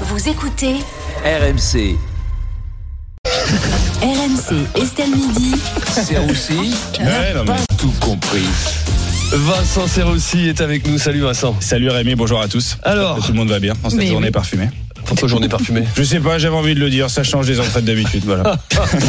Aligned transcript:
Vous 0.00 0.28
écoutez 0.28 0.74
RMC, 1.24 1.96
RMC 4.02 4.66
Estelle 4.82 5.10
Midi. 5.10 5.54
c'est 5.88 6.18
aussi 6.18 6.74
Ouais, 7.00 7.32
non, 7.34 7.40
mais- 7.40 7.44
pas 7.46 7.56
tout 7.78 7.92
compris. 8.00 8.44
Vincent 9.32 9.86
Serroussi 9.86 10.48
est 10.48 10.60
avec 10.60 10.86
nous. 10.86 10.98
Salut 10.98 11.20
Vincent. 11.20 11.54
Salut 11.60 11.88
Rémi, 11.90 12.14
bonjour 12.14 12.40
à 12.40 12.48
tous. 12.48 12.76
Alors, 12.82 13.24
Tout 13.24 13.32
le 13.32 13.38
monde 13.38 13.48
va 13.50 13.58
bien 13.60 13.74
en 13.82 13.90
cette 13.90 13.98
Mais 13.98 14.06
journée 14.08 14.26
oui. 14.28 14.32
parfumée. 14.32 14.68
Pourquoi 15.04 15.28
journée 15.28 15.48
parfumée 15.48 15.84
Je 15.96 16.02
sais 16.02 16.20
pas, 16.20 16.38
j'avais 16.38 16.56
envie 16.56 16.74
de 16.74 16.80
le 16.80 16.90
dire, 16.90 17.10
ça 17.10 17.22
change 17.22 17.46
des 17.46 17.60
entrées 17.60 17.82
d'habitude, 17.82 18.24
voilà. 18.24 18.56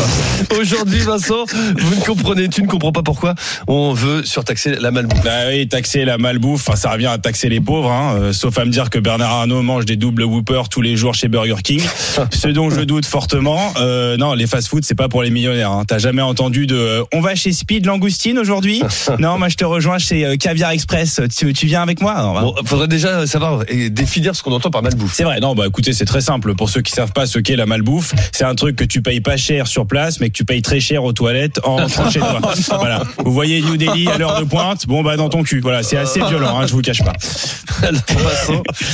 Aujourd'hui, 0.59 0.99
Vincent, 0.99 1.45
vous 1.77 1.95
ne 1.95 2.01
comprenez, 2.01 2.49
tu 2.49 2.61
ne 2.61 2.67
comprends 2.67 2.91
pas 2.91 3.03
pourquoi 3.03 3.35
on 3.67 3.93
veut 3.93 4.23
surtaxer 4.23 4.75
la 4.75 4.91
malbouffe. 4.91 5.23
Bah 5.23 5.47
oui, 5.49 5.67
taxer 5.67 6.05
la 6.05 6.17
malbouffe, 6.17 6.67
enfin, 6.67 6.75
ça 6.75 6.91
revient 6.91 7.07
à 7.07 7.17
taxer 7.17 7.49
les 7.49 7.61
pauvres, 7.61 7.91
hein, 7.91 8.15
euh, 8.19 8.33
sauf 8.33 8.57
à 8.57 8.65
me 8.65 8.71
dire 8.71 8.89
que 8.89 8.99
Bernard 8.99 9.31
Arnault 9.31 9.61
mange 9.61 9.85
des 9.85 9.95
doubles 9.95 10.23
whoopers 10.23 10.69
tous 10.69 10.81
les 10.81 10.95
jours 10.95 11.13
chez 11.13 11.27
Burger 11.27 11.61
King, 11.63 11.81
ce 12.31 12.47
dont 12.47 12.69
je 12.69 12.81
doute 12.81 13.05
fortement. 13.05 13.73
Euh, 13.77 14.17
non, 14.17 14.33
les 14.33 14.47
fast-food, 14.47 14.83
c'est 14.85 14.95
pas 14.95 15.09
pour 15.09 15.23
les 15.23 15.29
millionnaires. 15.29 15.71
Hein. 15.71 15.83
T'as 15.87 15.97
jamais 15.97 16.21
entendu 16.21 16.67
de 16.67 16.75
euh, 16.75 17.03
on 17.13 17.21
va 17.21 17.35
chez 17.35 17.51
Speed 17.51 17.85
Langoustine 17.85 18.37
aujourd'hui 18.37 18.81
Non, 19.19 19.37
moi 19.37 19.49
je 19.49 19.55
te 19.55 19.65
rejoins 19.65 19.97
chez 19.97 20.37
Caviar 20.37 20.71
Express. 20.71 21.21
Tu, 21.35 21.53
tu 21.53 21.65
viens 21.65 21.81
avec 21.81 22.01
moi 22.01 22.21
Non, 22.21 22.33
bah, 22.33 22.41
Bon, 22.41 22.55
faudrait 22.65 22.87
déjà 22.87 23.25
savoir 23.25 23.63
et 23.67 23.89
définir 23.89 24.35
ce 24.35 24.43
qu'on 24.43 24.51
entend 24.51 24.69
par 24.69 24.83
malbouffe. 24.83 25.13
C'est 25.13 25.23
vrai, 25.23 25.39
non, 25.39 25.55
bah 25.55 25.69
écoutez, 25.85 25.93
c'est 25.97 26.05
très 26.05 26.21
simple. 26.21 26.55
Pour 26.55 26.69
ceux 26.69 26.81
qui 26.81 26.91
savent 26.91 27.11
pas 27.11 27.27
ce 27.27 27.37
qu'est 27.37 27.55
la 27.55 27.65
malbouffe, 27.67 28.13
c'est 28.31 28.43
un 28.43 28.55
truc 28.55 28.75
que 28.75 28.83
tu 28.83 29.01
payes 29.03 29.21
pas 29.21 29.37
cher 29.37 29.67
sur 29.67 29.85
place, 29.85 30.19
mais 30.19 30.29
que 30.29 30.33
tu 30.33 30.43
payes 30.45 30.61
très 30.63 30.79
cher 30.79 31.03
aux 31.03 31.13
toilettes 31.13 31.59
en 31.63 31.75
rentrant 31.77 32.09
chez 32.09 32.19
toi. 32.19 32.39
Voilà. 32.79 33.03
Vous 33.23 33.31
voyez 33.31 33.61
New 33.61 33.77
Delhi 33.77 34.07
à 34.09 34.17
l'heure 34.17 34.39
de 34.39 34.45
pointe, 34.45 34.87
bon 34.87 35.03
bah 35.03 35.15
dans 35.17 35.29
ton 35.29 35.43
cul. 35.43 35.59
Voilà, 35.61 35.83
c'est 35.83 35.97
assez 35.97 36.19
violent, 36.21 36.59
hein, 36.59 36.65
je 36.67 36.73
vous 36.73 36.81
cache 36.81 37.03
pas. 37.03 37.13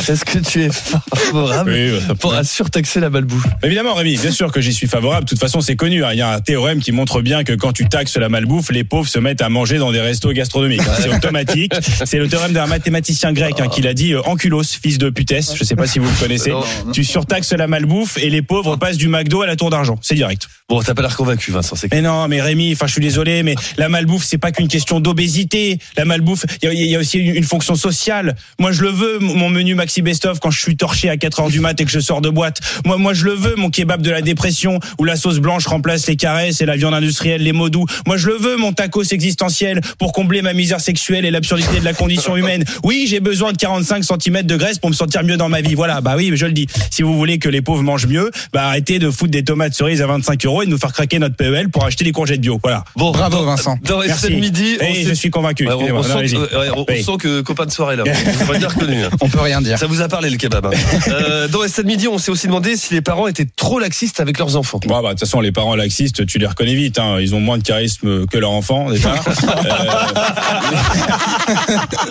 Est-ce 0.09 0.25
que 0.25 0.39
tu 0.39 0.63
es 0.63 0.69
favorable 0.71 1.71
Oui, 1.73 2.15
pour 2.19 2.33
à 2.33 2.43
surtaxer 2.43 2.99
la 2.99 3.09
malbouffe? 3.09 3.45
Évidemment, 3.63 3.93
Rémi, 3.93 4.17
bien 4.17 4.31
sûr 4.31 4.51
que 4.51 4.59
j'y 4.61 4.73
suis 4.73 4.87
favorable. 4.87 5.25
De 5.25 5.29
toute 5.29 5.39
façon, 5.39 5.61
c'est 5.61 5.75
connu. 5.75 6.03
hein. 6.03 6.09
Il 6.13 6.19
y 6.19 6.21
a 6.21 6.33
un 6.33 6.39
théorème 6.39 6.79
qui 6.79 6.91
montre 6.91 7.21
bien 7.21 7.43
que 7.43 7.53
quand 7.53 7.71
tu 7.73 7.87
taxes 7.87 8.17
la 8.17 8.29
malbouffe, 8.29 8.71
les 8.71 8.83
pauvres 8.83 9.07
se 9.07 9.19
mettent 9.19 9.41
à 9.41 9.49
manger 9.49 9.77
dans 9.77 9.91
des 9.91 10.01
restos 10.01 10.31
gastronomiques. 10.33 10.81
hein. 10.81 10.93
C'est 11.01 11.09
automatique. 11.15 11.73
C'est 12.05 12.17
le 12.17 12.27
théorème 12.27 12.53
d'un 12.53 12.67
mathématicien 12.67 13.31
grec 13.33 13.59
hein, 13.59 13.67
qui 13.67 13.81
l'a 13.81 13.93
dit. 13.93 14.13
euh, 14.13 14.21
Ankylos, 14.25 14.63
fils 14.81 14.97
de 14.97 15.09
putesse. 15.09 15.53
Je 15.55 15.63
sais 15.63 15.75
pas 15.75 15.87
si 15.87 15.99
vous 15.99 16.09
le 16.09 16.19
connaissez. 16.19 16.51
Tu 16.93 17.03
surtaxes 17.03 17.53
la 17.53 17.67
malbouffe 17.67 18.17
et 18.17 18.29
les 18.29 18.41
pauvres 18.41 18.75
passent 18.75 18.97
du 18.97 19.07
McDo 19.07 19.41
à 19.41 19.47
la 19.47 19.55
tour 19.55 19.69
d'argent. 19.69 19.97
C'est 20.01 20.15
direct. 20.15 20.47
Bon, 20.67 20.81
t'as 20.81 20.93
pas 20.93 21.01
l'air 21.01 21.15
convaincu, 21.15 21.51
Vincent. 21.51 21.75
Mais 21.91 22.01
non, 22.01 22.27
mais 22.27 22.41
Rémi, 22.41 22.71
enfin, 22.73 22.87
je 22.87 22.93
suis 22.93 23.01
désolé, 23.01 23.43
mais 23.43 23.55
la 23.77 23.89
malbouffe, 23.89 24.23
c'est 24.23 24.37
pas 24.37 24.51
qu'une 24.51 24.67
question 24.69 24.99
d'obésité. 25.01 25.79
La 25.97 26.05
malbouffe, 26.05 26.45
il 26.61 26.65
y, 26.65 26.69
a- 26.69 26.73
il 26.73 26.85
y 26.89 26.95
a 26.95 26.99
aussi 26.99 27.17
une, 27.19 27.35
une 27.35 27.43
fonction 27.43 27.75
sociale. 27.75 28.35
Moi, 28.59 28.71
je 28.71 28.81
le 28.83 28.89
veux, 28.89 29.19
mon 29.19 29.49
menu 29.49 29.75
Maxi 29.75 30.01
Best 30.01 30.25
of 30.25 30.39
quand 30.39 30.49
je 30.51 30.59
suis 30.61 30.77
torché 30.77 31.09
à 31.09 31.17
4 31.17 31.41
heures 31.41 31.49
du 31.49 31.59
mat 31.59 31.79
et 31.79 31.85
que 31.85 31.91
je 31.91 31.99
sors 31.99 32.21
de 32.21 32.29
boîte. 32.29 32.59
Moi, 32.85 32.97
moi, 32.97 33.13
je 33.13 33.25
le 33.25 33.33
veux, 33.33 33.55
mon 33.55 33.69
kebab 33.69 34.01
de 34.01 34.11
la 34.11 34.21
dépression 34.21 34.79
où 34.97 35.03
la 35.03 35.15
sauce 35.17 35.39
blanche 35.39 35.65
remplace 35.67 36.07
les 36.07 36.15
caresses 36.15 36.61
et 36.61 36.65
la 36.65 36.77
viande 36.77 36.93
industrielle, 36.93 37.41
les 37.43 37.51
mots 37.53 37.69
doux. 37.69 37.85
Moi, 38.07 38.15
je 38.17 38.27
le 38.27 38.35
veux, 38.37 38.55
mon 38.57 38.71
tacos 38.73 39.03
existentiel 39.03 39.81
pour 39.99 40.13
combler 40.13 40.41
ma 40.41 40.53
misère 40.53 40.79
sexuelle 40.81 41.25
et 41.25 41.31
l'absurdité 41.31 41.79
de 41.79 41.85
la 41.85 41.93
condition 41.93 42.37
humaine. 42.37 42.63
Oui, 42.83 43.05
j'ai 43.09 43.19
besoin 43.19 43.51
de 43.51 43.57
45 43.57 44.03
cm 44.03 44.43
de 44.43 44.55
graisse 44.55 44.79
pour 44.79 44.89
me 44.89 44.95
sentir 44.95 45.23
mieux 45.23 45.37
dans 45.37 45.49
ma 45.49 45.61
vie. 45.61 45.75
Voilà, 45.75 45.99
bah 46.01 46.13
oui, 46.17 46.31
je 46.35 46.45
le 46.45 46.53
dis. 46.53 46.67
Si 46.89 47.01
vous 47.03 47.15
voulez 47.17 47.39
que 47.39 47.49
les 47.49 47.61
pauvres 47.61 47.83
mangent 47.83 48.07
mieux, 48.07 48.31
bah 48.53 48.63
arrêtez 48.65 48.99
de 48.99 49.09
foutre 49.09 49.31
des 49.31 49.43
tomates 49.43 49.73
cerises 49.73 50.01
à 50.01 50.07
25 50.07 50.45
euros 50.45 50.61
et 50.61 50.65
de 50.65 50.71
nous 50.71 50.77
faire 50.77 50.93
craquer 50.93 51.19
notre 51.19 51.35
PEL 51.35 51.69
pour 51.69 51.85
acheter 51.85 52.03
des 52.03 52.11
courgettes 52.11 52.41
bio. 52.41 52.59
Voilà. 52.63 52.83
Bon, 52.95 53.11
Bravo, 53.11 53.37
dans- 53.37 53.45
Vincent. 53.45 53.77
Dans 53.83 53.99
les 54.01 54.07
Merci. 54.07 54.33
midi, 54.35 54.77
on 54.81 54.85
Et 54.85 55.03
je 55.05 55.13
suis 55.13 55.29
convaincu. 55.29 55.67
Ouais, 55.67 55.91
on, 55.91 56.03
sent, 56.03 56.25
que- 56.27 56.35
ouais, 56.37 56.69
on- 56.75 56.81
on 56.81 56.85
Oui. 56.89 57.03
sent 57.03 57.17
que 57.19 57.41
copain 57.41 57.65
de 57.65 57.71
soirée 57.71 57.95
là. 57.95 58.03
On 58.41 58.45
va 58.45 58.57
bien 58.57 58.67
reconnu. 58.67 59.03
hein. 59.03 59.09
On 59.21 59.29
peut 59.29 59.39
rien 59.41 59.61
dire. 59.61 59.77
Ça 59.77 59.87
vous 59.87 60.01
a 60.01 60.07
parlé 60.07 60.29
le 60.29 60.37
kebab. 60.37 60.65
hein. 60.67 60.69
Euh, 61.07 61.47
dans 61.47 61.63
Estade 61.63 61.85
Midi, 61.85 62.07
on 62.07 62.17
s'est 62.17 62.31
aussi 62.31 62.47
demandé 62.47 62.75
si 62.77 62.93
les 62.93 63.01
parents 63.01 63.27
étaient 63.27 63.47
trop 63.55 63.79
laxistes 63.79 64.19
avec 64.19 64.37
leurs 64.39 64.55
enfants. 64.55 64.79
Bon, 64.85 65.01
bah, 65.01 65.01
de 65.01 65.07
toute 65.09 65.19
façon, 65.21 65.41
les 65.41 65.51
parents 65.51 65.75
laxistes, 65.75 66.25
tu 66.25 66.37
les 66.39 66.45
reconnais 66.47 66.73
vite. 66.75 66.99
Hein. 66.99 67.17
Ils 67.19 67.35
ont 67.35 67.39
moins 67.39 67.57
de 67.57 67.63
charisme 67.63 68.25
que 68.27 68.37
leur 68.37 68.51
enfant, 68.51 68.89
déjà. 68.89 69.15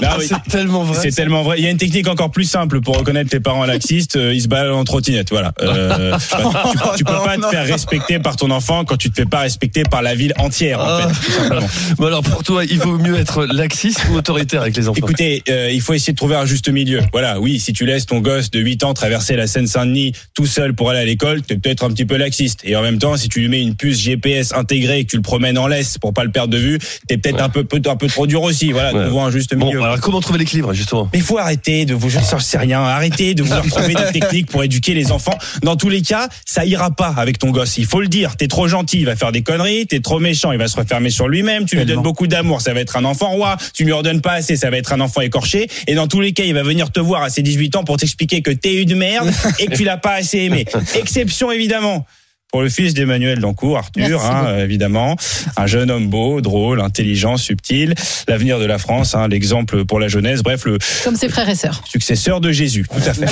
Euh, 0.02 0.06
oui. 0.18 0.26
C'est 0.28 0.50
tellement 0.50 0.84
vrai. 0.84 0.98
C'est 1.02 1.14
tellement 1.14 1.42
vrai. 1.42 1.56
Il 1.58 1.64
y 1.64 1.66
a 1.66 1.70
une 1.70 1.76
technique 1.78 2.08
encore 2.08 2.30
plus 2.30 2.44
simple 2.44 2.80
pour 2.80 2.96
reconnaître 2.98 3.30
tes 3.30 3.40
parents 3.40 3.64
laxistes. 3.64 4.16
Euh, 4.16 4.34
Ils 4.34 4.42
se 4.42 4.48
baladent 4.50 4.76
en 4.76 4.84
trottinette. 4.84 5.30
Voilà. 5.30 5.52
Euh, 5.62 6.16
tu, 6.18 6.98
tu 6.98 7.04
peux 7.04 7.12
pas 7.24 7.36
te 7.38 7.46
faire 7.46 7.64
respecter 7.66 8.18
par 8.18 8.36
ton 8.36 8.50
enfant 8.50 8.84
quand 8.84 8.96
tu 8.98 9.10
te 9.10 9.14
fais 9.16 9.24
pas 9.26 9.40
respecter 9.40 9.82
par 9.84 10.02
la 10.02 10.14
ville 10.14 10.34
entière, 10.38 10.80
en 10.80 10.84
Ah. 10.86 11.08
fait. 11.08 11.26
tout 11.26 11.32
simplement. 11.32 11.66
Bon 11.96 12.06
alors 12.06 12.22
pour 12.22 12.42
toi, 12.42 12.64
il 12.64 12.78
vaut 12.78 12.98
mieux 12.98 13.16
être 13.18 13.46
laxiste 13.46 14.02
ou 14.10 14.16
autoritaire 14.16 14.62
avec 14.62 14.76
les 14.76 14.88
enfants? 14.88 14.98
Écoutez, 14.98 15.42
euh, 15.48 15.70
il 15.72 15.80
faut 15.80 15.94
essayer 15.94 16.12
de 16.12 16.18
trouver 16.18 16.36
un 16.36 16.44
juste 16.44 16.68
milieu. 16.68 17.00
Voilà, 17.12 17.40
oui, 17.40 17.58
si 17.60 17.72
tu 17.72 17.86
laisses 17.86 18.06
ton 18.06 18.20
gosse 18.20 18.50
de 18.50 18.58
8 18.60 18.84
ans 18.84 18.92
traverser 18.94 19.36
la 19.36 19.46
Seine-Saint-Denis 19.46 20.12
tout 20.34 20.46
seul 20.46 20.74
pour 20.74 20.90
aller 20.90 21.00
à 21.00 21.04
l'école, 21.04 21.42
t'es 21.42 21.56
peut-être 21.56 21.84
un 21.84 21.90
petit 21.90 22.04
peu 22.04 22.16
laxiste. 22.16 22.60
Et 22.64 22.76
en 22.76 22.82
même 22.82 22.98
temps, 22.98 23.16
si 23.16 23.28
tu 23.28 23.40
lui 23.40 23.48
mets 23.48 23.62
une 23.62 23.76
puce 23.76 24.00
GPS 24.00 24.52
intégrée 24.52 24.98
et 25.00 25.04
que 25.04 25.10
tu 25.10 25.16
le 25.16 25.22
promènes 25.22 25.56
en 25.58 25.66
laisse 25.66 25.96
pour 25.98 26.12
pas 26.12 26.24
le 26.24 26.30
perdre 26.32 26.52
de 26.52 26.58
vue, 26.58 26.78
t'es 27.08 27.16
peut-être 27.16 27.36
Ouais. 27.36 27.42
un 27.42 27.48
peu, 27.48 27.64
peu- 27.64 27.80
un 27.88 27.96
peu 27.96 28.08
trop 28.08 28.26
dur 28.26 28.42
aussi. 28.42 28.72
Voilà, 28.72 28.92
Ouais. 28.92 29.04
trouvons 29.06 29.24
un 29.24 29.30
juste 29.30 29.54
Bon, 29.54 29.66
milieu. 29.66 29.82
alors 29.82 30.00
comment 30.00 30.20
trouver 30.20 30.38
l'équilibre 30.40 30.72
justement? 30.72 31.08
Mais 31.12 31.20
il 31.20 31.24
faut 31.24 31.38
arrêter 31.38 31.84
de 31.84 31.94
vous, 31.94 32.08
je 32.10 32.18
sais 32.40 32.58
rien, 32.58 32.80
arrêtez 32.80 33.34
de 33.34 33.42
trouver 33.70 33.94
des 33.94 34.18
techniques 34.20 34.39
pour 34.46 34.64
éduquer 34.64 34.94
les 34.94 35.12
enfants. 35.12 35.36
Dans 35.62 35.76
tous 35.76 35.88
les 35.88 36.02
cas, 36.02 36.28
ça 36.46 36.64
ira 36.64 36.90
pas 36.90 37.14
avec 37.16 37.38
ton 37.38 37.50
gosse. 37.50 37.78
Il 37.78 37.86
faut 37.86 38.00
le 38.00 38.08
dire. 38.08 38.36
T'es 38.36 38.48
trop 38.48 38.68
gentil, 38.68 39.00
il 39.00 39.06
va 39.06 39.16
faire 39.16 39.32
des 39.32 39.42
conneries. 39.42 39.86
T'es 39.86 40.00
trop 40.00 40.20
méchant, 40.20 40.52
il 40.52 40.58
va 40.58 40.68
se 40.68 40.76
refermer 40.76 41.10
sur 41.10 41.28
lui-même. 41.28 41.64
Tu 41.66 41.76
lui 41.76 41.84
donnes 41.84 42.02
beaucoup 42.02 42.26
d'amour, 42.26 42.60
ça 42.60 42.72
va 42.72 42.80
être 42.80 42.96
un 42.96 43.04
enfant 43.04 43.30
roi. 43.30 43.56
Tu 43.74 43.84
lui 43.84 43.92
en 43.92 44.02
donnes 44.02 44.20
pas 44.20 44.32
assez, 44.32 44.56
ça 44.56 44.70
va 44.70 44.76
être 44.76 44.92
un 44.92 45.00
enfant 45.00 45.20
écorché. 45.20 45.68
Et 45.86 45.94
dans 45.94 46.08
tous 46.08 46.20
les 46.20 46.32
cas, 46.32 46.44
il 46.44 46.54
va 46.54 46.62
venir 46.62 46.90
te 46.90 47.00
voir 47.00 47.22
à 47.22 47.30
ses 47.30 47.42
18 47.42 47.76
ans 47.76 47.84
pour 47.84 47.96
t'expliquer 47.96 48.42
que 48.42 48.50
t'es 48.50 48.82
une 48.82 48.94
merde 48.94 49.30
et 49.58 49.66
que 49.66 49.76
tu 49.76 49.84
l'as 49.84 49.96
pas 49.96 50.14
assez 50.14 50.38
aimé. 50.38 50.64
Exception 50.94 51.50
évidemment. 51.50 52.06
Pour 52.52 52.62
le 52.62 52.68
fils 52.68 52.94
d'Emmanuel 52.94 53.38
Dancourt, 53.38 53.78
Arthur, 53.78 54.24
hein, 54.24 54.58
évidemment, 54.58 55.16
un 55.56 55.66
jeune 55.66 55.88
homme 55.90 56.08
beau, 56.08 56.40
drôle, 56.40 56.80
intelligent, 56.80 57.36
subtil, 57.36 57.94
l'avenir 58.26 58.58
de 58.58 58.64
la 58.64 58.78
France, 58.78 59.14
hein, 59.14 59.28
l'exemple 59.28 59.84
pour 59.84 60.00
la 60.00 60.08
jeunesse, 60.08 60.42
bref, 60.42 60.64
le, 60.64 60.78
Comme 61.04 61.14
ses 61.14 61.28
frères 61.28 61.48
et 61.48 61.54
sœurs. 61.54 61.82
successeur 61.88 62.40
de 62.40 62.50
Jésus. 62.50 62.86
Tout 62.90 63.08
à 63.08 63.14
fait. 63.14 63.26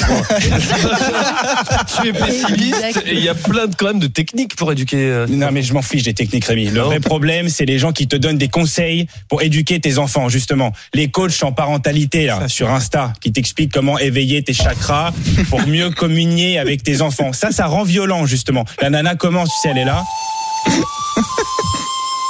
Tu 2.03 2.09
es 2.09 2.13
pessimiste 2.13 3.03
et 3.07 3.13
il 3.15 3.25
y 3.25 3.29
a 3.29 3.35
plein 3.35 3.67
de, 3.67 3.75
quand 3.75 3.87
même 3.87 3.99
de 3.99 4.07
techniques 4.07 4.57
pour 4.57 4.71
éduquer. 4.73 4.97
euh, 5.11 5.27
Non 5.29 5.49
mais 5.53 5.63
je 5.63 5.73
m'en 5.73 5.83
fiche 5.83 6.03
des 6.03 6.15
techniques 6.15 6.45
Rémi. 6.45 6.67
Le 6.67 6.81
Non. 6.81 6.85
vrai 6.87 7.01
problème 7.01 7.49
c'est 7.49 7.65
les 7.65 7.79
gens 7.79 7.93
qui 7.93 8.07
te 8.07 8.17
donnent 8.17 8.39
des 8.39 8.49
conseils 8.49 9.07
pour 9.29 9.43
éduquer 9.43 9.81
tes 9.81 9.99
enfants 9.99 10.29
justement. 10.29 10.73
Les 10.95 11.09
coachs 11.09 11.43
en 11.43 11.53
parentalité 11.53 12.27
là 12.27 12.49
sur 12.49 12.71
Insta 12.71 13.13
qui 13.21 13.33
t'expliquent 13.33 13.73
comment 13.73 13.99
éveiller 13.99 14.43
tes 14.43 14.53
chakras 14.53 15.13
pour 15.51 15.67
mieux 15.67 15.91
communier 15.91 16.59
avec 16.59 16.83
tes 16.83 17.01
enfants. 17.01 17.33
Ça 17.33 17.51
ça 17.51 17.67
rend 17.67 17.85
violent 17.85 18.27
justement. 18.27 18.65
La 18.83 18.91
nana 18.91 19.08
commence, 19.17 19.51
tu 19.51 19.57
sais 19.63 19.69
elle 19.71 19.79
est 19.79 19.85
là. 19.85 20.05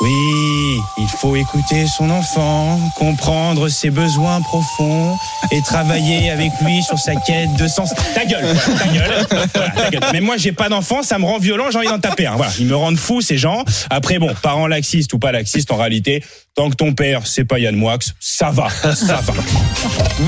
Oui, 0.01 0.81
il 0.97 1.09
faut 1.09 1.35
écouter 1.35 1.87
son 1.89 2.09
enfant, 2.11 2.79
comprendre 2.95 3.69
ses 3.69 3.91
besoins 3.91 4.41
profonds 4.43 5.17
et 5.51 5.61
travailler 5.61 6.31
avec 6.31 6.53
lui 6.65 6.85
sur 6.85 6.97
sa 6.97 7.17
quête 7.17 7.53
de 7.57 7.67
sens. 7.67 7.93
Ta 8.15 8.25
gueule, 8.25 8.45
voilà, 8.45 8.79
ta 8.79 8.87
gueule, 8.87 9.27
voilà, 9.55 9.71
ta 9.71 9.91
gueule. 9.91 10.03
Mais 10.13 10.21
moi, 10.21 10.37
j'ai 10.37 10.53
pas 10.53 10.69
d'enfant, 10.69 11.03
ça 11.03 11.19
me 11.19 11.25
rend 11.25 11.39
violent, 11.39 11.73
j'ai 11.73 11.79
envie 11.79 11.89
d'en 11.89 11.99
taper 11.99 12.29
un. 12.29 12.37
Voilà, 12.37 12.53
ils 12.61 12.67
me 12.67 12.77
rendent 12.77 12.97
fou 12.97 13.21
ces 13.23 13.39
gens. 13.39 13.65
Après, 13.91 14.21
bon, 14.21 14.33
parents 14.41 14.69
laxistes 14.69 15.13
ou 15.15 15.19
pas 15.19 15.33
laxistes, 15.33 15.73
en 15.73 15.77
réalité, 15.77 16.23
tant 16.55 16.71
que 16.71 16.77
ton 16.77 16.95
père, 16.95 17.27
c'est 17.27 17.45
pas 17.45 17.59
Yann 17.59 17.75
Moix, 17.75 17.99
ça 18.21 18.51
va, 18.51 18.69
ça 18.71 19.17
va. 19.17 19.33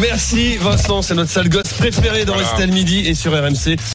Merci 0.00 0.56
Vincent, 0.56 1.02
c'est 1.02 1.14
notre 1.14 1.30
sale 1.30 1.48
gosse 1.48 1.72
préféré 1.74 2.24
dans 2.24 2.40
Estelle 2.40 2.72
Midi 2.72 3.06
et 3.06 3.14
sur 3.14 3.32
RMC. 3.32 3.76